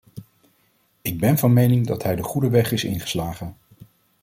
Ik 1.01 1.19
ben 1.19 1.37
van 1.37 1.53
mening 1.53 1.87
dat 1.87 2.03
hij 2.03 2.15
de 2.15 2.23
goede 2.23 2.49
weg 2.49 2.71
is 2.71 2.83
ingeslagen. 2.83 3.57